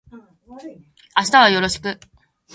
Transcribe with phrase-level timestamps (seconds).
[0.49, 1.99] 明日はよろしく